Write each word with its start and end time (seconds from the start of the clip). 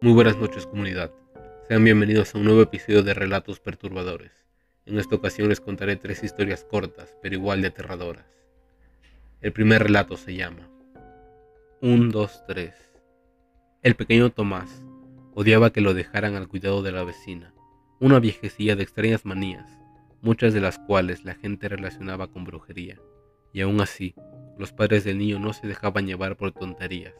Muy 0.00 0.12
buenas 0.12 0.36
noches 0.38 0.64
comunidad. 0.64 1.10
Sean 1.66 1.82
bienvenidos 1.82 2.32
a 2.32 2.38
un 2.38 2.44
nuevo 2.44 2.62
episodio 2.62 3.02
de 3.02 3.14
Relatos 3.14 3.58
Perturbadores. 3.58 4.30
En 4.86 4.96
esta 4.96 5.16
ocasión 5.16 5.48
les 5.48 5.60
contaré 5.60 5.96
tres 5.96 6.22
historias 6.22 6.62
cortas, 6.62 7.16
pero 7.20 7.34
igual 7.34 7.62
de 7.62 7.68
aterradoras. 7.68 8.24
El 9.40 9.52
primer 9.52 9.82
relato 9.82 10.16
se 10.16 10.36
llama 10.36 10.70
1, 11.82 12.12
2, 12.12 12.44
3. 12.46 12.74
El 13.82 13.96
pequeño 13.96 14.30
Tomás 14.30 14.84
odiaba 15.34 15.72
que 15.72 15.80
lo 15.80 15.94
dejaran 15.94 16.36
al 16.36 16.46
cuidado 16.46 16.80
de 16.82 16.92
la 16.92 17.02
vecina, 17.02 17.52
una 17.98 18.20
viejecilla 18.20 18.76
de 18.76 18.84
extrañas 18.84 19.24
manías, 19.24 19.68
muchas 20.22 20.54
de 20.54 20.60
las 20.60 20.78
cuales 20.78 21.24
la 21.24 21.34
gente 21.34 21.68
relacionaba 21.68 22.28
con 22.28 22.44
brujería, 22.44 23.00
y 23.52 23.62
aún 23.62 23.80
así, 23.80 24.14
los 24.58 24.72
padres 24.72 25.02
del 25.02 25.18
niño 25.18 25.40
no 25.40 25.52
se 25.52 25.66
dejaban 25.66 26.06
llevar 26.06 26.36
por 26.36 26.52
tonterías 26.52 27.14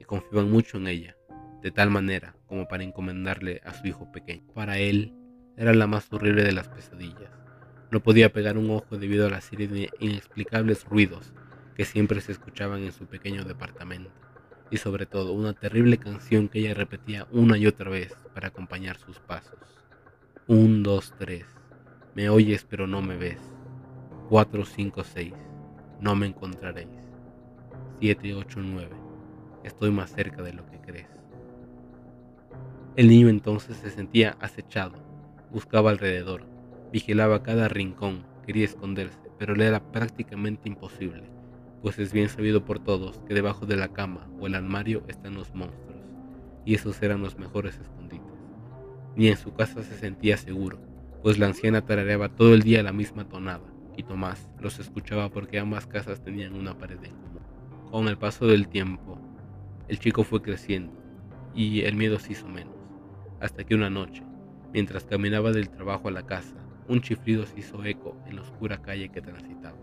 y 0.00 0.04
confiaban 0.04 0.50
mucho 0.50 0.78
en 0.78 0.86
ella, 0.86 1.16
de 1.62 1.70
tal 1.70 1.90
manera 1.90 2.34
como 2.46 2.66
para 2.66 2.82
encomendarle 2.82 3.60
a 3.64 3.72
su 3.72 3.86
hijo 3.86 4.10
pequeño. 4.10 4.42
Para 4.52 4.78
él, 4.78 5.14
era 5.56 5.72
la 5.72 5.86
más 5.86 6.12
horrible 6.12 6.42
de 6.42 6.52
las 6.52 6.68
pesadillas. 6.68 7.30
No 7.90 8.00
podía 8.02 8.32
pegar 8.32 8.58
un 8.58 8.70
ojo 8.70 8.98
debido 8.98 9.26
a 9.26 9.30
la 9.30 9.40
serie 9.40 9.68
de 9.68 9.90
inexplicables 10.00 10.84
ruidos 10.84 11.32
que 11.76 11.84
siempre 11.84 12.20
se 12.20 12.32
escuchaban 12.32 12.82
en 12.82 12.92
su 12.92 13.06
pequeño 13.06 13.44
departamento, 13.44 14.10
y 14.70 14.78
sobre 14.78 15.06
todo 15.06 15.32
una 15.32 15.52
terrible 15.52 15.98
canción 15.98 16.48
que 16.48 16.60
ella 16.60 16.74
repetía 16.74 17.26
una 17.30 17.56
y 17.56 17.66
otra 17.66 17.90
vez 17.90 18.14
para 18.34 18.48
acompañar 18.48 18.98
sus 18.98 19.20
pasos. 19.20 19.58
Un, 20.46 20.82
dos, 20.82 21.14
tres. 21.18 21.46
Me 22.14 22.28
oyes 22.28 22.66
pero 22.68 22.86
no 22.86 23.00
me 23.00 23.16
ves. 23.16 23.40
Cuatro, 24.28 24.64
cinco, 24.64 25.04
seis. 25.04 25.34
No 26.00 26.16
me 26.16 26.26
encontraréis. 26.26 26.88
Siete, 28.00 28.34
ocho, 28.34 28.60
nueve. 28.60 28.96
Estoy 29.62 29.90
más 29.90 30.10
cerca 30.10 30.42
de 30.42 30.52
lo 30.52 30.66
que 30.66 30.80
crees. 30.80 31.21
El 32.94 33.08
niño 33.08 33.30
entonces 33.30 33.78
se 33.78 33.88
sentía 33.88 34.36
acechado, 34.38 34.98
buscaba 35.50 35.88
alrededor, 35.88 36.44
vigilaba 36.92 37.42
cada 37.42 37.66
rincón, 37.66 38.26
quería 38.44 38.66
esconderse, 38.66 39.30
pero 39.38 39.54
le 39.54 39.66
era 39.66 39.80
prácticamente 39.80 40.68
imposible, 40.68 41.22
pues 41.80 41.98
es 41.98 42.12
bien 42.12 42.28
sabido 42.28 42.66
por 42.66 42.80
todos 42.80 43.18
que 43.26 43.32
debajo 43.32 43.64
de 43.64 43.76
la 43.76 43.88
cama 43.94 44.28
o 44.38 44.46
el 44.46 44.54
armario 44.54 45.04
están 45.08 45.32
los 45.32 45.54
monstruos, 45.54 46.02
y 46.66 46.74
esos 46.74 47.02
eran 47.02 47.22
los 47.22 47.38
mejores 47.38 47.78
escondites. 47.78 48.26
Ni 49.16 49.28
en 49.28 49.38
su 49.38 49.54
casa 49.54 49.82
se 49.82 49.96
sentía 49.96 50.36
seguro, 50.36 50.78
pues 51.22 51.38
la 51.38 51.46
anciana 51.46 51.86
tarareaba 51.86 52.28
todo 52.28 52.52
el 52.52 52.60
día 52.60 52.82
la 52.82 52.92
misma 52.92 53.26
tonada, 53.26 53.72
y 53.96 54.02
Tomás 54.02 54.50
los 54.60 54.78
escuchaba 54.78 55.30
porque 55.30 55.58
ambas 55.58 55.86
casas 55.86 56.22
tenían 56.22 56.52
una 56.52 56.76
pared 56.76 57.02
en 57.02 57.12
común. 57.12 57.40
Con 57.90 58.08
el 58.08 58.18
paso 58.18 58.46
del 58.46 58.68
tiempo, 58.68 59.18
el 59.88 59.98
chico 59.98 60.24
fue 60.24 60.42
creciendo, 60.42 60.92
y 61.54 61.80
el 61.80 61.96
miedo 61.96 62.18
se 62.18 62.32
hizo 62.32 62.46
menos 62.46 62.81
hasta 63.42 63.64
que 63.64 63.74
una 63.74 63.90
noche, 63.90 64.22
mientras 64.72 65.04
caminaba 65.04 65.50
del 65.50 65.68
trabajo 65.68 66.06
a 66.06 66.12
la 66.12 66.24
casa, 66.24 66.54
un 66.86 67.00
chiflido 67.00 67.44
se 67.44 67.58
hizo 67.58 67.84
eco 67.84 68.16
en 68.26 68.36
la 68.36 68.42
oscura 68.42 68.80
calle 68.80 69.08
que 69.08 69.20
transitaba. 69.20 69.76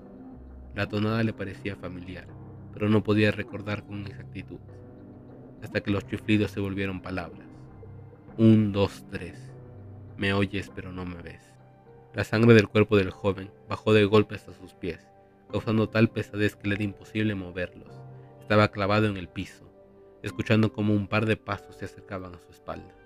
La 0.75 0.88
tonada 0.88 1.23
le 1.23 1.33
parecía 1.33 1.75
familiar, 1.75 2.25
pero 2.71 2.88
no 2.88 3.03
podía 3.03 3.31
recordar 3.31 3.85
con 3.85 4.07
exactitud, 4.07 4.59
hasta 5.61 5.81
que 5.81 5.91
los 5.91 6.07
chiflidos 6.07 6.51
se 6.51 6.61
volvieron 6.61 7.01
palabras. 7.01 7.49
Un, 8.38 8.71
dos, 8.71 9.03
tres. 9.11 9.51
Me 10.16 10.31
oyes 10.31 10.71
pero 10.73 10.94
no 10.94 11.05
me 11.05 11.21
ves. 11.21 11.41
La 12.13 12.23
sangre 12.23 12.53
del 12.53 12.69
cuerpo 12.69 12.95
del 12.95 13.11
joven 13.11 13.51
bajó 13.67 13.91
de 13.91 14.05
golpe 14.05 14.35
hasta 14.35 14.53
sus 14.53 14.73
pies, 14.73 15.05
causando 15.51 15.89
tal 15.89 16.09
pesadez 16.09 16.55
que 16.55 16.69
le 16.69 16.75
era 16.75 16.83
imposible 16.85 17.35
moverlos. 17.35 17.94
Estaba 18.39 18.69
clavado 18.69 19.07
en 19.07 19.17
el 19.17 19.27
piso, 19.27 19.69
escuchando 20.23 20.71
como 20.71 20.94
un 20.94 21.07
par 21.07 21.25
de 21.25 21.35
pasos 21.35 21.75
se 21.75 21.85
acercaban 21.85 22.33
a 22.33 22.39
su 22.39 22.51
espalda. 22.51 22.98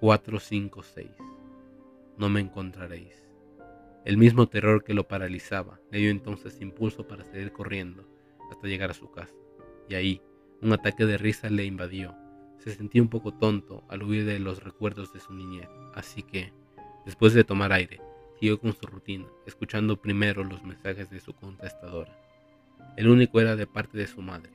4, 0.00 0.40
5, 0.40 0.82
6. 0.82 1.10
No 2.16 2.30
me 2.30 2.40
encontraréis. 2.40 3.22
El 4.06 4.16
mismo 4.16 4.48
terror 4.48 4.82
que 4.82 4.94
lo 4.94 5.06
paralizaba 5.06 5.78
le 5.90 5.98
dio 5.98 6.10
entonces 6.10 6.58
impulso 6.62 7.06
para 7.06 7.26
seguir 7.26 7.52
corriendo 7.52 8.08
hasta 8.50 8.66
llegar 8.66 8.90
a 8.90 8.94
su 8.94 9.10
casa. 9.10 9.34
Y 9.90 9.96
ahí, 9.96 10.22
un 10.62 10.72
ataque 10.72 11.04
de 11.04 11.18
risa 11.18 11.50
le 11.50 11.66
invadió. 11.66 12.14
Se 12.56 12.74
sentía 12.74 13.02
un 13.02 13.10
poco 13.10 13.34
tonto 13.34 13.84
al 13.90 14.02
huir 14.02 14.24
de 14.24 14.38
los 14.38 14.64
recuerdos 14.64 15.12
de 15.12 15.20
su 15.20 15.34
niñez. 15.34 15.68
Así 15.94 16.22
que, 16.22 16.54
después 17.04 17.34
de 17.34 17.44
tomar 17.44 17.70
aire, 17.70 18.00
siguió 18.38 18.58
con 18.58 18.72
su 18.72 18.86
rutina, 18.86 19.26
escuchando 19.46 20.00
primero 20.00 20.44
los 20.44 20.62
mensajes 20.64 21.10
de 21.10 21.20
su 21.20 21.34
contestadora. 21.34 22.18
El 22.96 23.10
único 23.10 23.38
era 23.38 23.54
de 23.54 23.66
parte 23.66 23.98
de 23.98 24.06
su 24.06 24.22
madre, 24.22 24.50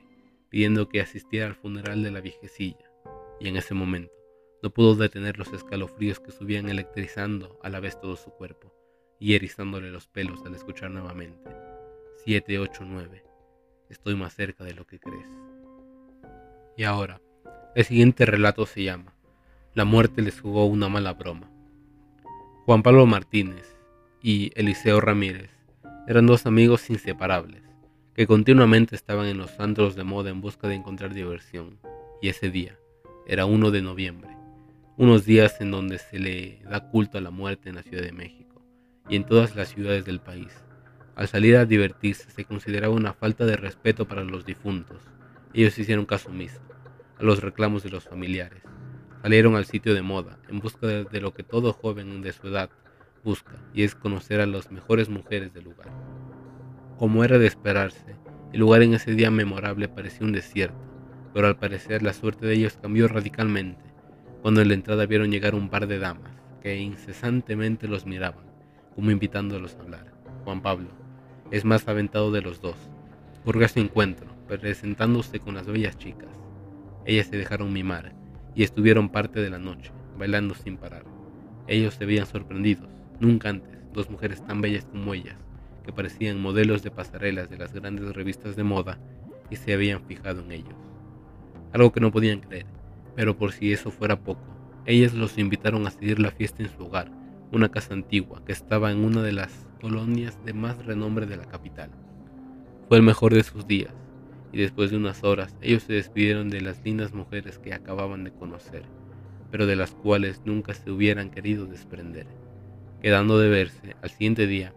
pidiendo 0.48 0.88
que 0.88 1.00
asistiera 1.00 1.46
al 1.46 1.54
funeral 1.54 2.02
de 2.02 2.10
la 2.10 2.20
viejecilla. 2.20 2.90
Y 3.38 3.46
en 3.46 3.56
ese 3.56 3.74
momento, 3.74 4.15
no 4.62 4.70
pudo 4.70 4.94
detener 4.94 5.38
los 5.38 5.52
escalofríos 5.52 6.20
que 6.20 6.32
subían 6.32 6.68
electrizando 6.68 7.58
a 7.62 7.68
la 7.68 7.80
vez 7.80 8.00
todo 8.00 8.16
su 8.16 8.30
cuerpo 8.30 8.72
y 9.18 9.34
erizándole 9.34 9.90
los 9.90 10.06
pelos 10.06 10.44
al 10.44 10.54
escuchar 10.54 10.90
nuevamente. 10.90 11.50
7, 12.24 12.58
8, 12.58 12.84
9. 12.84 13.24
Estoy 13.90 14.16
más 14.16 14.34
cerca 14.34 14.64
de 14.64 14.74
lo 14.74 14.86
que 14.86 14.98
crees. 14.98 15.28
Y 16.76 16.84
ahora, 16.84 17.20
el 17.74 17.84
siguiente 17.84 18.26
relato 18.26 18.66
se 18.66 18.82
llama 18.82 19.14
La 19.74 19.84
muerte 19.84 20.22
les 20.22 20.40
jugó 20.40 20.66
una 20.66 20.88
mala 20.88 21.12
broma. 21.12 21.50
Juan 22.64 22.82
Pablo 22.82 23.06
Martínez 23.06 23.76
y 24.22 24.50
Eliseo 24.54 25.00
Ramírez 25.00 25.50
eran 26.08 26.26
dos 26.26 26.46
amigos 26.46 26.90
inseparables 26.90 27.62
que 28.14 28.26
continuamente 28.26 28.96
estaban 28.96 29.26
en 29.26 29.38
los 29.38 29.60
antros 29.60 29.94
de 29.94 30.02
moda 30.02 30.30
en 30.30 30.40
busca 30.40 30.66
de 30.68 30.74
encontrar 30.74 31.12
diversión, 31.12 31.78
y 32.22 32.30
ese 32.30 32.50
día 32.50 32.78
era 33.26 33.44
1 33.44 33.70
de 33.70 33.82
noviembre 33.82 34.35
unos 34.98 35.26
días 35.26 35.60
en 35.60 35.70
donde 35.70 35.98
se 35.98 36.18
le 36.18 36.58
da 36.70 36.88
culto 36.88 37.18
a 37.18 37.20
la 37.20 37.30
muerte 37.30 37.68
en 37.68 37.74
la 37.74 37.82
Ciudad 37.82 38.02
de 38.02 38.12
México 38.12 38.62
y 39.10 39.16
en 39.16 39.24
todas 39.24 39.54
las 39.54 39.68
ciudades 39.68 40.06
del 40.06 40.20
país. 40.20 40.64
Al 41.14 41.28
salir 41.28 41.56
a 41.56 41.66
divertirse 41.66 42.30
se 42.30 42.46
consideraba 42.46 42.94
una 42.94 43.12
falta 43.12 43.44
de 43.44 43.56
respeto 43.56 44.08
para 44.08 44.24
los 44.24 44.46
difuntos. 44.46 45.02
Ellos 45.52 45.78
hicieron 45.78 46.06
caso 46.06 46.30
omiso 46.30 46.60
a 47.18 47.22
los 47.22 47.42
reclamos 47.42 47.82
de 47.82 47.90
los 47.90 48.04
familiares. 48.04 48.62
Salieron 49.20 49.54
al 49.56 49.66
sitio 49.66 49.92
de 49.92 50.00
moda 50.00 50.38
en 50.48 50.60
busca 50.60 50.86
de, 50.86 51.20
lo 51.20 51.34
que 51.34 51.42
todo 51.42 51.74
joven 51.74 52.22
de 52.22 52.32
su 52.32 52.48
edad 52.48 52.70
busca 53.22 53.52
y 53.74 53.82
es 53.82 53.94
conocer 53.94 54.40
a 54.40 54.46
las 54.46 54.70
mejores 54.72 55.10
mujeres 55.10 55.52
del 55.52 55.64
lugar. 55.64 55.88
Como 56.98 57.22
era 57.22 57.38
de 57.38 57.46
esperarse, 57.46 58.16
el 58.52 58.60
lugar 58.60 58.82
en 58.82 58.94
ese 58.94 59.14
día 59.14 59.30
memorable 59.30 59.88
parecía 59.88 60.26
un 60.26 60.32
desierto, 60.32 60.80
pero 61.34 61.48
al 61.48 61.58
parecer 61.58 62.02
la 62.02 62.14
suerte 62.14 62.46
de 62.46 62.54
ellos 62.54 62.78
cambió 62.80 63.08
radicalmente 63.08 63.85
cuando 64.42 64.60
en 64.60 64.68
la 64.68 64.74
entrada 64.74 65.06
vieron 65.06 65.30
llegar 65.30 65.54
un 65.54 65.68
par 65.68 65.86
de 65.86 65.98
damas 65.98 66.32
que 66.60 66.76
incesantemente 66.76 67.88
los 67.88 68.06
miraban, 68.06 68.44
como 68.94 69.10
invitándolos 69.10 69.76
a 69.76 69.82
hablar. 69.82 70.12
Juan 70.44 70.62
Pablo 70.62 70.88
es 71.50 71.64
más 71.64 71.86
aventado 71.86 72.32
de 72.32 72.42
los 72.42 72.60
dos. 72.60 72.76
Purga 73.44 73.68
su 73.68 73.78
encuentro, 73.78 74.26
presentándose 74.48 75.38
con 75.38 75.54
las 75.54 75.66
bellas 75.66 75.96
chicas. 75.96 76.30
Ellas 77.04 77.28
se 77.28 77.36
dejaron 77.36 77.72
mimar 77.72 78.14
y 78.54 78.64
estuvieron 78.64 79.10
parte 79.10 79.40
de 79.40 79.50
la 79.50 79.58
noche, 79.58 79.92
bailando 80.18 80.54
sin 80.54 80.76
parar. 80.76 81.04
Ellos 81.68 81.94
se 81.94 82.06
veían 82.06 82.26
sorprendidos, 82.26 82.88
nunca 83.20 83.50
antes, 83.50 83.78
dos 83.92 84.10
mujeres 84.10 84.44
tan 84.44 84.60
bellas 84.60 84.86
como 84.86 85.14
ellas, 85.14 85.36
que 85.84 85.92
parecían 85.92 86.40
modelos 86.40 86.82
de 86.82 86.90
pasarelas 86.90 87.48
de 87.48 87.58
las 87.58 87.72
grandes 87.72 88.12
revistas 88.14 88.56
de 88.56 88.64
moda, 88.64 88.98
y 89.50 89.56
se 89.56 89.72
habían 89.72 90.02
fijado 90.04 90.42
en 90.42 90.52
ellos. 90.52 90.74
Algo 91.72 91.92
que 91.92 92.00
no 92.00 92.10
podían 92.10 92.40
creer, 92.40 92.66
pero 93.16 93.36
por 93.36 93.52
si 93.52 93.72
eso 93.72 93.90
fuera 93.90 94.20
poco, 94.20 94.44
ellas 94.84 95.14
los 95.14 95.38
invitaron 95.38 95.86
a 95.86 95.90
seguir 95.90 96.20
la 96.20 96.30
fiesta 96.30 96.62
en 96.62 96.68
su 96.68 96.84
hogar, 96.84 97.10
una 97.50 97.70
casa 97.70 97.94
antigua 97.94 98.44
que 98.44 98.52
estaba 98.52 98.92
en 98.92 98.98
una 98.98 99.22
de 99.22 99.32
las 99.32 99.66
colonias 99.80 100.38
de 100.44 100.52
más 100.52 100.84
renombre 100.84 101.26
de 101.26 101.36
la 101.36 101.46
capital. 101.46 101.90
Fue 102.88 102.98
el 102.98 103.02
mejor 103.02 103.34
de 103.34 103.42
sus 103.42 103.66
días, 103.66 103.94
y 104.52 104.58
después 104.58 104.90
de 104.90 104.96
unas 104.96 105.24
horas 105.24 105.56
ellos 105.60 105.82
se 105.82 105.94
despidieron 105.94 106.50
de 106.50 106.60
las 106.60 106.84
lindas 106.84 107.12
mujeres 107.12 107.58
que 107.58 107.74
acababan 107.74 108.22
de 108.22 108.32
conocer, 108.32 108.84
pero 109.50 109.66
de 109.66 109.76
las 109.76 109.92
cuales 109.92 110.42
nunca 110.44 110.74
se 110.74 110.90
hubieran 110.90 111.30
querido 111.30 111.66
desprender, 111.66 112.26
quedando 113.02 113.38
de 113.38 113.48
verse 113.48 113.96
al 114.02 114.10
siguiente 114.10 114.46
día 114.46 114.72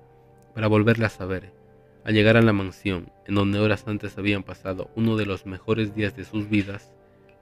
para 0.54 0.68
volverlas 0.68 1.22
a 1.22 1.26
ver. 1.26 1.54
Al 2.06 2.14
llegar 2.14 2.38
a 2.38 2.42
la 2.42 2.54
mansión, 2.54 3.12
en 3.28 3.36
donde 3.36 3.60
horas 3.60 3.84
antes 3.88 4.18
habían 4.18 4.44
pasado 4.44 4.90
uno 4.96 5.18
de 5.18 5.26
los 5.26 5.46
mejores 5.46 5.94
días 5.94 6.16
de 6.16 6.24
sus 6.24 6.50
vidas, 6.50 6.92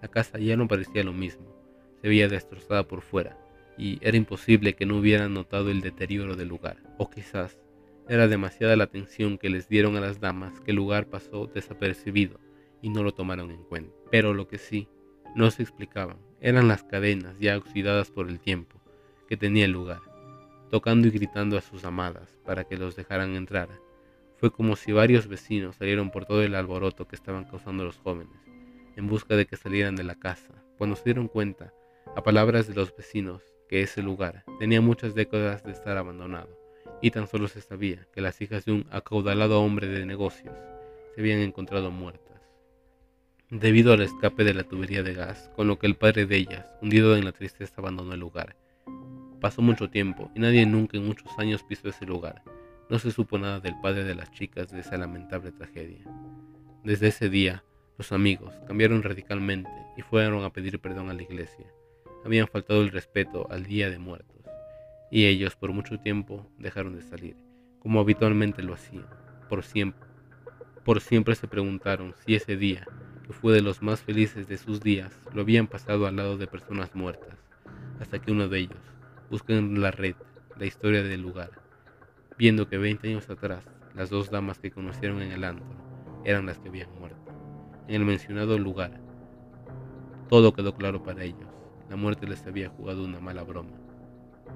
la 0.01 0.07
casa 0.07 0.37
ya 0.39 0.55
no 0.57 0.67
parecía 0.67 1.03
lo 1.03 1.13
mismo, 1.13 1.55
se 2.01 2.07
veía 2.07 2.27
destrozada 2.27 2.87
por 2.87 3.01
fuera, 3.01 3.37
y 3.77 3.99
era 4.01 4.17
imposible 4.17 4.73
que 4.73 4.85
no 4.85 4.97
hubieran 4.97 5.33
notado 5.33 5.69
el 5.69 5.81
deterioro 5.81 6.35
del 6.35 6.47
lugar, 6.47 6.77
o 6.97 7.09
quizás 7.09 7.59
era 8.07 8.27
demasiada 8.27 8.75
la 8.75 8.85
atención 8.85 9.37
que 9.37 9.49
les 9.49 9.67
dieron 9.67 9.97
a 9.97 10.01
las 10.01 10.19
damas 10.19 10.59
que 10.61 10.71
el 10.71 10.77
lugar 10.77 11.07
pasó 11.07 11.47
desapercibido 11.47 12.39
y 12.81 12.89
no 12.89 13.03
lo 13.03 13.13
tomaron 13.13 13.51
en 13.51 13.63
cuenta. 13.63 13.93
Pero 14.11 14.33
lo 14.33 14.47
que 14.47 14.57
sí, 14.57 14.87
no 15.35 15.51
se 15.51 15.63
explicaban, 15.63 16.17
eran 16.39 16.67
las 16.67 16.83
cadenas 16.83 17.37
ya 17.39 17.57
oxidadas 17.57 18.09
por 18.11 18.29
el 18.29 18.39
tiempo 18.39 18.79
que 19.27 19.35
tenía 19.35 19.65
el 19.65 19.71
lugar, 19.71 19.99
tocando 20.71 21.07
y 21.07 21.11
gritando 21.11 21.57
a 21.57 21.61
sus 21.61 21.83
amadas 21.83 22.37
para 22.45 22.63
que 22.63 22.77
los 22.77 22.95
dejaran 22.95 23.35
entrar. 23.35 23.67
Fue 24.37 24.51
como 24.51 24.77
si 24.77 24.93
varios 24.93 25.27
vecinos 25.27 25.75
salieron 25.75 26.11
por 26.11 26.25
todo 26.25 26.43
el 26.43 26.55
alboroto 26.55 27.07
que 27.07 27.15
estaban 27.15 27.43
causando 27.43 27.83
los 27.83 27.97
jóvenes 27.97 28.46
en 28.97 29.07
busca 29.07 29.35
de 29.35 29.45
que 29.45 29.55
salieran 29.55 29.95
de 29.95 30.03
la 30.03 30.15
casa. 30.15 30.53
Cuando 30.77 30.95
se 30.95 31.05
dieron 31.05 31.27
cuenta, 31.27 31.73
A 32.15 32.23
palabras 32.23 32.67
de 32.67 32.73
los 32.73 32.95
vecinos, 32.95 33.43
que 33.69 33.81
ese 33.81 34.01
lugar 34.01 34.43
tenía 34.59 34.81
muchas 34.81 35.13
décadas 35.13 35.63
de 35.63 35.71
estar 35.71 35.97
abandonado, 35.97 36.49
y 37.01 37.11
tan 37.11 37.27
solo 37.27 37.47
se 37.47 37.61
sabía 37.61 38.07
que 38.13 38.21
las 38.21 38.41
hijas 38.41 38.65
de 38.65 38.71
un 38.71 38.87
acaudalado 38.89 39.61
hombre 39.61 39.87
de 39.87 40.05
negocios 40.05 40.55
se 41.13 41.21
habían 41.21 41.39
encontrado 41.39 41.91
muertas, 41.91 42.41
debido 43.49 43.93
al 43.93 44.01
escape 44.01 44.43
de 44.43 44.53
la 44.53 44.63
tubería 44.63 45.03
de 45.03 45.13
gas, 45.13 45.51
con 45.55 45.67
lo 45.67 45.77
que 45.77 45.85
el 45.85 45.95
padre 45.95 46.25
de 46.25 46.37
ellas, 46.37 46.65
hundido 46.81 47.15
en 47.15 47.25
la 47.25 47.33
tristeza, 47.33 47.75
abandonó 47.77 48.13
el 48.13 48.19
lugar. 48.19 48.55
Pasó 49.39 49.61
mucho 49.61 49.89
tiempo 49.89 50.31
y 50.33 50.39
nadie 50.39 50.65
nunca 50.65 50.97
en 50.97 51.05
muchos 51.05 51.29
años 51.37 51.63
pisó 51.63 51.89
ese 51.89 52.05
lugar. 52.05 52.41
No 52.89 52.97
se 52.97 53.11
supo 53.11 53.37
nada 53.37 53.59
del 53.59 53.75
padre 53.81 54.03
de 54.03 54.15
las 54.15 54.31
chicas 54.31 54.71
de 54.71 54.79
esa 54.79 54.97
lamentable 54.97 55.51
tragedia. 55.51 56.03
Desde 56.83 57.09
ese 57.09 57.29
día, 57.29 57.63
los 57.97 58.11
amigos 58.11 58.53
cambiaron 58.67 59.01
radicalmente 59.01 59.71
y 59.95 60.03
fueron 60.03 60.43
a 60.43 60.51
pedir 60.51 60.79
perdón 60.79 61.09
a 61.09 61.13
la 61.13 61.23
iglesia. 61.23 61.65
Habían 62.23 62.47
faltado 62.47 62.81
el 62.81 62.91
respeto 62.91 63.47
al 63.49 63.63
Día 63.63 63.89
de 63.89 63.97
Muertos, 63.97 64.43
y 65.09 65.25
ellos 65.25 65.55
por 65.55 65.71
mucho 65.71 65.99
tiempo 65.99 66.47
dejaron 66.59 66.95
de 66.95 67.01
salir, 67.01 67.35
como 67.79 67.99
habitualmente 67.99 68.61
lo 68.61 68.75
hacían. 68.75 69.07
Por 69.49 69.63
siempre, 69.63 70.07
por 70.85 71.01
siempre 71.01 71.33
se 71.33 71.47
preguntaron 71.47 72.13
si 72.23 72.35
ese 72.35 72.55
día, 72.55 72.85
que 73.25 73.33
fue 73.33 73.53
de 73.53 73.61
los 73.61 73.81
más 73.81 74.01
felices 74.01 74.47
de 74.47 74.57
sus 74.57 74.81
días, 74.81 75.19
lo 75.33 75.41
habían 75.41 75.65
pasado 75.65 76.05
al 76.05 76.17
lado 76.17 76.37
de 76.37 76.45
personas 76.45 76.93
muertas, 76.93 77.35
hasta 77.99 78.19
que 78.19 78.31
uno 78.31 78.47
de 78.47 78.59
ellos 78.59 78.81
buscó 79.31 79.53
en 79.53 79.81
la 79.81 79.89
red 79.89 80.15
la 80.55 80.65
historia 80.67 81.01
del 81.01 81.21
lugar, 81.21 81.49
viendo 82.37 82.69
que 82.69 82.77
20 82.77 83.07
años 83.07 83.29
atrás 83.29 83.63
las 83.95 84.11
dos 84.11 84.29
damas 84.29 84.59
que 84.59 84.69
conocieron 84.69 85.23
en 85.23 85.31
el 85.31 85.43
antro 85.43 85.65
eran 86.23 86.45
las 86.45 86.59
que 86.59 86.69
habían 86.69 86.93
muerto 86.99 87.26
en 87.87 87.95
el 87.95 88.05
mencionado 88.05 88.57
lugar. 88.59 88.99
Todo 90.29 90.53
quedó 90.53 90.75
claro 90.75 91.03
para 91.03 91.23
ellos. 91.23 91.47
La 91.89 91.95
muerte 91.95 92.27
les 92.27 92.45
había 92.45 92.69
jugado 92.69 93.05
una 93.05 93.19
mala 93.19 93.43
broma, 93.43 93.77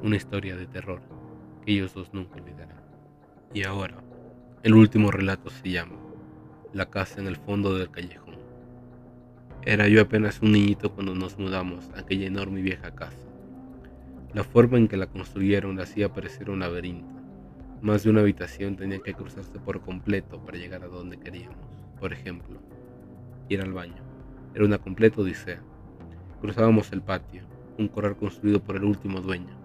una 0.04 0.18
historia 0.18 0.58
de 0.58 0.68
terror 0.68 1.02
que 1.66 1.72
ellos 1.72 1.94
dos 1.94 2.14
nunca 2.14 2.36
olvidarán. 2.36 2.82
Y 3.54 3.64
ahora, 3.64 3.98
el 4.64 4.74
último 4.74 5.12
relato 5.12 5.50
se 5.50 5.72
llama 5.72 5.96
La 6.74 6.90
casa 6.90 7.22
en 7.22 7.28
el 7.28 7.38
fondo 7.38 7.78
del 7.78 7.90
callejón. 7.90 8.36
Era 9.64 9.88
yo 9.88 10.02
apenas 10.02 10.42
un 10.42 10.52
niñito 10.52 10.92
cuando 10.92 11.16
nos 11.16 11.38
mudamos 11.38 11.90
a 11.96 12.00
aquella 12.00 12.28
enorme 12.28 12.60
y 12.60 12.64
vieja 12.64 12.96
casa. 12.96 13.28
La 14.34 14.44
forma 14.44 14.78
en 14.78 14.88
que 14.88 14.98
la 14.98 15.08
construyeron 15.08 15.78
la 15.78 15.84
hacía 15.84 16.14
parecer 16.14 16.50
un 16.50 16.60
laberinto. 16.60 17.22
Más 17.82 18.04
de 18.04 18.10
una 18.10 18.22
habitación 18.22 18.76
tenía 18.76 19.00
que 19.00 19.14
cruzarse 19.14 19.60
por 19.60 19.82
completo 19.82 20.44
para 20.44 20.58
llegar 20.58 20.84
a 20.84 20.88
donde 20.88 21.18
queríamos. 21.18 21.58
Por 22.00 22.14
ejemplo, 22.14 22.60
ir 23.54 23.62
al 23.62 23.74
baño. 23.74 24.02
Era 24.54 24.66
una 24.66 24.78
completa 24.78 25.22
odisea. 25.22 25.62
Cruzábamos 26.40 26.92
el 26.92 27.02
patio, 27.02 27.44
un 27.78 27.88
corral 27.88 28.16
construido 28.16 28.64
por 28.64 28.76
el 28.76 28.84
último 28.84 29.22
dueño, 29.22 29.56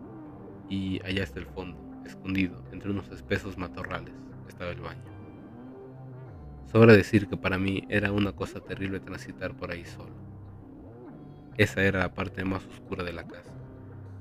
y 0.69 1.01
allá 1.05 1.23
hasta 1.23 1.39
el 1.39 1.47
fondo, 1.47 1.79
escondido 2.05 2.63
entre 2.73 2.91
unos 2.91 3.11
espesos 3.11 3.57
matorrales, 3.57 4.15
estaba 4.49 4.71
el 4.71 4.81
baño. 4.81 5.03
Sobra 6.67 6.95
decir 6.95 7.29
que 7.29 7.37
para 7.37 7.59
mí 7.59 7.85
era 7.89 8.13
una 8.13 8.33
cosa 8.33 8.61
terrible 8.61 9.01
transitar 9.01 9.57
por 9.57 9.71
ahí 9.71 9.85
solo. 9.85 10.15
Esa 11.57 11.83
era 11.83 12.01
la 12.01 12.13
parte 12.13 12.45
más 12.45 12.67
oscura 12.67 13.05
de 13.05 13.13
la 13.13 13.27
casa, 13.27 13.55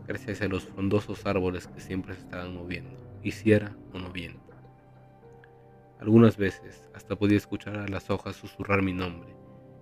gracias 0.07 0.41
a 0.41 0.47
los 0.47 0.63
frondosos 0.63 1.25
árboles 1.25 1.67
que 1.67 1.81
siempre 1.81 2.13
se 2.13 2.21
estaban 2.21 2.53
moviendo, 2.53 2.95
hiciera 3.23 3.75
o 3.91 3.99
no 3.99 4.11
viento. 4.11 4.39
Algunas 5.99 6.37
veces 6.37 6.89
hasta 6.93 7.15
podía 7.15 7.37
escuchar 7.37 7.77
a 7.77 7.87
las 7.87 8.09
hojas 8.09 8.35
susurrar 8.35 8.81
mi 8.83 8.93
nombre, 8.93 9.35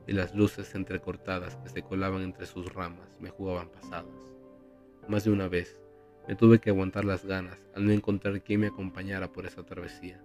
y 0.08 0.14
las 0.14 0.36
luces 0.36 0.76
entrecortadas 0.76 1.56
que 1.58 1.70
se 1.70 1.84
colaban 1.84 2.22
entre 2.22 2.46
sus 2.46 2.74
ramas 2.74 3.18
me 3.20 3.30
jugaban 3.30 3.70
pasadas. 3.70 4.34
Más 5.08 5.24
de 5.24 5.32
una 5.32 5.48
vez 5.48 5.78
me 6.28 6.36
tuve 6.36 6.60
que 6.60 6.70
aguantar 6.70 7.06
las 7.06 7.26
ganas 7.26 7.60
al 7.76 7.86
no 7.86 7.92
encontrar 7.92 8.42
quien 8.42 8.62
me 8.62 8.68
acompañara 8.68 9.32
por 9.32 9.46
esa 9.46 9.64
travesía, 9.64 10.22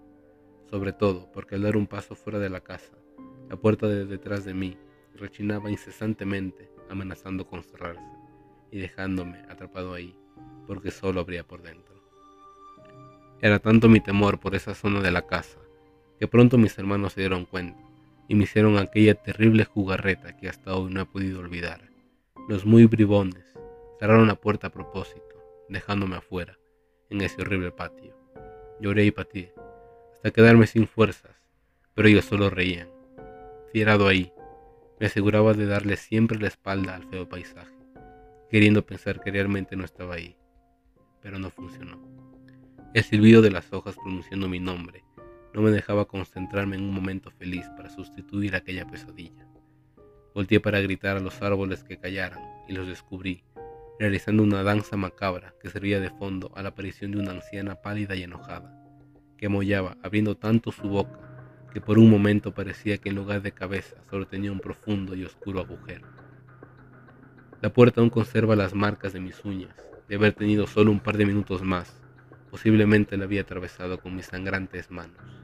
sobre 0.70 0.92
todo 0.92 1.30
porque 1.32 1.56
al 1.56 1.62
dar 1.62 1.76
un 1.76 1.86
paso 1.86 2.14
fuera 2.14 2.38
de 2.38 2.50
la 2.50 2.60
casa, 2.60 2.92
la 3.48 3.56
puerta 3.56 3.88
de 3.88 4.04
detrás 4.04 4.44
de 4.44 4.54
mí 4.54 4.76
rechinaba 5.14 5.70
incesantemente, 5.70 6.70
amenazando 6.88 7.46
con 7.46 7.62
cerrarse 7.62 8.02
y 8.70 8.78
dejándome 8.78 9.38
atrapado 9.48 9.94
ahí, 9.94 10.16
porque 10.66 10.90
solo 10.90 11.20
abría 11.20 11.44
por 11.44 11.62
dentro. 11.62 11.96
Era 13.40 13.58
tanto 13.58 13.88
mi 13.88 14.00
temor 14.00 14.38
por 14.38 14.54
esa 14.54 14.74
zona 14.74 15.00
de 15.00 15.10
la 15.10 15.26
casa, 15.26 15.58
que 16.18 16.28
pronto 16.28 16.58
mis 16.58 16.78
hermanos 16.78 17.14
se 17.14 17.20
dieron 17.20 17.44
cuenta 17.44 17.87
y 18.28 18.34
me 18.34 18.44
hicieron 18.44 18.76
aquella 18.76 19.14
terrible 19.14 19.64
jugarreta 19.64 20.36
que 20.36 20.48
hasta 20.48 20.76
hoy 20.76 20.92
no 20.92 21.00
he 21.00 21.06
podido 21.06 21.40
olvidar. 21.40 21.80
Los 22.48 22.66
muy 22.66 22.84
bribones 22.84 23.44
cerraron 23.98 24.28
la 24.28 24.34
puerta 24.34 24.68
a 24.68 24.70
propósito, 24.70 25.42
dejándome 25.68 26.16
afuera, 26.16 26.58
en 27.08 27.22
ese 27.22 27.40
horrible 27.40 27.72
patio. 27.72 28.14
Lloré 28.80 29.06
y 29.06 29.10
patí, 29.10 29.48
hasta 30.12 30.30
quedarme 30.30 30.66
sin 30.66 30.86
fuerzas, 30.86 31.34
pero 31.94 32.08
ellos 32.08 32.26
solo 32.26 32.50
reían. 32.50 32.88
Fierado 33.72 34.06
ahí, 34.06 34.32
me 35.00 35.06
aseguraba 35.06 35.54
de 35.54 35.66
darle 35.66 35.96
siempre 35.96 36.38
la 36.38 36.48
espalda 36.48 36.94
al 36.94 37.08
feo 37.08 37.28
paisaje, 37.28 37.74
queriendo 38.50 38.84
pensar 38.84 39.20
que 39.20 39.30
realmente 39.30 39.74
no 39.74 39.84
estaba 39.84 40.14
ahí, 40.14 40.36
pero 41.22 41.38
no 41.38 41.50
funcionó. 41.50 41.98
El 42.94 43.04
silbido 43.04 43.42
de 43.42 43.50
las 43.50 43.72
hojas 43.72 43.96
pronunciando 43.96 44.48
mi 44.48 44.60
nombre 44.60 45.04
no 45.54 45.62
me 45.62 45.70
dejaba 45.70 46.06
concentrarme 46.06 46.76
en 46.76 46.82
un 46.82 46.94
momento 46.94 47.30
feliz 47.30 47.66
para 47.76 47.90
sustituir 47.90 48.54
aquella 48.54 48.86
pesadilla. 48.86 49.46
Volteé 50.34 50.60
para 50.60 50.80
gritar 50.80 51.16
a 51.16 51.20
los 51.20 51.40
árboles 51.42 51.84
que 51.84 51.98
callaran 51.98 52.42
y 52.68 52.72
los 52.72 52.86
descubrí, 52.86 53.42
realizando 53.98 54.42
una 54.42 54.62
danza 54.62 54.96
macabra 54.96 55.54
que 55.60 55.70
servía 55.70 56.00
de 56.00 56.10
fondo 56.10 56.52
a 56.54 56.62
la 56.62 56.70
aparición 56.70 57.12
de 57.12 57.18
una 57.18 57.32
anciana 57.32 57.76
pálida 57.76 58.14
y 58.14 58.22
enojada, 58.22 58.72
que 59.36 59.48
mollaba 59.48 59.96
abriendo 60.02 60.36
tanto 60.36 60.70
su 60.70 60.88
boca 60.88 61.18
que 61.72 61.80
por 61.80 61.98
un 61.98 62.10
momento 62.10 62.54
parecía 62.54 62.98
que 62.98 63.08
en 63.08 63.16
lugar 63.16 63.42
de 63.42 63.52
cabeza 63.52 63.96
solo 64.10 64.26
tenía 64.26 64.52
un 64.52 64.60
profundo 64.60 65.14
y 65.14 65.24
oscuro 65.24 65.60
agujero. 65.60 66.06
La 67.60 67.72
puerta 67.72 68.00
aún 68.00 68.10
conserva 68.10 68.56
las 68.56 68.74
marcas 68.74 69.12
de 69.12 69.20
mis 69.20 69.44
uñas, 69.44 69.74
de 70.08 70.16
haber 70.16 70.32
tenido 70.32 70.66
solo 70.66 70.90
un 70.90 71.00
par 71.00 71.16
de 71.16 71.26
minutos 71.26 71.62
más, 71.62 72.00
posiblemente 72.50 73.16
la 73.16 73.24
había 73.24 73.42
atravesado 73.42 73.98
con 74.00 74.16
mis 74.16 74.26
sangrantes 74.26 74.90
manos 74.90 75.38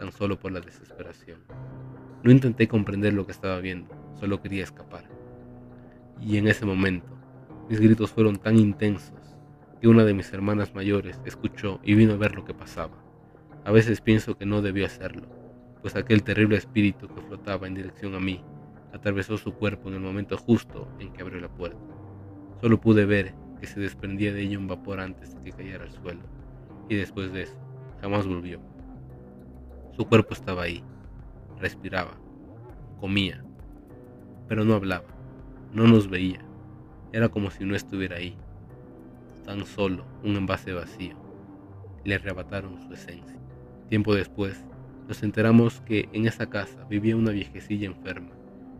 tan 0.00 0.12
solo 0.12 0.40
por 0.40 0.50
la 0.50 0.60
desesperación. 0.60 1.40
No 2.22 2.30
intenté 2.32 2.66
comprender 2.66 3.12
lo 3.12 3.26
que 3.26 3.32
estaba 3.32 3.60
viendo, 3.60 3.94
solo 4.18 4.40
quería 4.40 4.64
escapar. 4.64 5.04
Y 6.18 6.38
en 6.38 6.48
ese 6.48 6.64
momento, 6.64 7.06
mis 7.68 7.80
gritos 7.80 8.10
fueron 8.10 8.36
tan 8.36 8.56
intensos 8.56 9.36
que 9.78 9.88
una 9.88 10.04
de 10.04 10.14
mis 10.14 10.32
hermanas 10.32 10.74
mayores 10.74 11.20
escuchó 11.26 11.80
y 11.82 11.94
vino 11.94 12.14
a 12.14 12.16
ver 12.16 12.34
lo 12.34 12.46
que 12.46 12.54
pasaba. 12.54 12.96
A 13.66 13.72
veces 13.72 14.00
pienso 14.00 14.38
que 14.38 14.46
no 14.46 14.62
debió 14.62 14.86
hacerlo, 14.86 15.28
pues 15.82 15.94
aquel 15.96 16.22
terrible 16.22 16.56
espíritu 16.56 17.06
que 17.06 17.20
flotaba 17.20 17.66
en 17.66 17.74
dirección 17.74 18.14
a 18.14 18.20
mí 18.20 18.42
atravesó 18.94 19.36
su 19.36 19.52
cuerpo 19.52 19.90
en 19.90 19.96
el 19.96 20.00
momento 20.00 20.38
justo 20.38 20.88
en 20.98 21.12
que 21.12 21.20
abrió 21.20 21.40
la 21.40 21.54
puerta. 21.54 21.78
Solo 22.62 22.80
pude 22.80 23.04
ver 23.04 23.34
que 23.60 23.66
se 23.66 23.80
desprendía 23.80 24.32
de 24.32 24.42
ella 24.42 24.58
un 24.58 24.66
vapor 24.66 25.00
antes 25.00 25.34
de 25.34 25.42
que 25.42 25.52
cayera 25.52 25.84
al 25.84 25.92
suelo, 25.92 26.22
y 26.88 26.96
después 26.96 27.32
de 27.32 27.42
eso, 27.42 27.56
jamás 28.00 28.26
volvió. 28.26 28.60
Su 29.92 30.06
cuerpo 30.06 30.34
estaba 30.34 30.62
ahí, 30.62 30.82
respiraba, 31.58 32.18
comía, 32.98 33.44
pero 34.48 34.64
no 34.64 34.74
hablaba, 34.74 35.06
no 35.72 35.86
nos 35.86 36.08
veía. 36.08 36.44
Era 37.12 37.28
como 37.28 37.50
si 37.50 37.64
no 37.64 37.76
estuviera 37.76 38.16
ahí, 38.16 38.36
tan 39.44 39.66
solo 39.66 40.04
un 40.24 40.36
envase 40.36 40.72
vacío. 40.72 41.16
Le 42.04 42.14
arrebataron 42.14 42.80
su 42.80 42.94
esencia. 42.94 43.38
Tiempo 43.88 44.14
después, 44.14 44.64
nos 45.08 45.22
enteramos 45.22 45.80
que 45.82 46.08
en 46.12 46.26
esa 46.26 46.48
casa 46.48 46.84
vivía 46.84 47.16
una 47.16 47.32
viejecilla 47.32 47.86
enferma, 47.86 48.30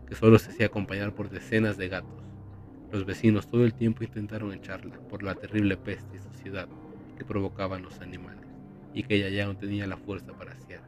que 0.07 0.15
solo 0.15 0.39
se 0.39 0.51
hacía 0.51 0.67
acompañar 0.67 1.13
por 1.13 1.29
decenas 1.29 1.77
de 1.77 1.89
gatos. 1.89 2.23
Los 2.91 3.05
vecinos 3.05 3.47
todo 3.47 3.63
el 3.63 3.73
tiempo 3.73 4.03
intentaron 4.03 4.53
echarla 4.53 4.99
por 5.07 5.23
la 5.23 5.35
terrible 5.35 5.77
peste 5.77 6.17
y 6.17 6.19
suciedad 6.19 6.67
que 7.17 7.23
provocaban 7.23 7.83
los 7.83 8.01
animales, 8.01 8.47
y 8.93 9.03
que 9.03 9.15
ella 9.15 9.29
ya 9.29 9.45
no 9.45 9.55
tenía 9.55 9.87
la 9.87 9.97
fuerza 9.97 10.33
para 10.33 10.51
hacer. 10.51 10.81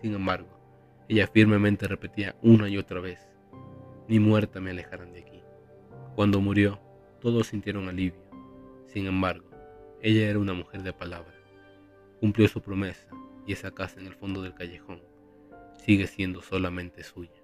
Sin 0.00 0.14
embargo, 0.14 0.48
ella 1.08 1.26
firmemente 1.26 1.88
repetía 1.88 2.36
una 2.42 2.68
y 2.68 2.76
otra 2.76 3.00
vez, 3.00 3.18
ni 4.08 4.18
muerta 4.18 4.60
me 4.60 4.70
alejarán 4.70 5.12
de 5.12 5.20
aquí. 5.20 5.40
Cuando 6.14 6.40
murió, 6.40 6.78
todos 7.20 7.46
sintieron 7.46 7.88
alivio. 7.88 8.20
Sin 8.86 9.06
embargo, 9.06 9.48
ella 10.02 10.28
era 10.28 10.38
una 10.38 10.52
mujer 10.52 10.82
de 10.82 10.92
palabra. 10.92 11.32
Cumplió 12.20 12.46
su 12.48 12.60
promesa 12.60 13.08
y 13.46 13.52
esa 13.52 13.70
casa 13.70 14.00
en 14.00 14.06
el 14.06 14.14
fondo 14.14 14.42
del 14.42 14.54
callejón 14.54 15.00
sigue 15.84 16.06
siendo 16.06 16.42
solamente 16.42 17.02
suya. 17.02 17.41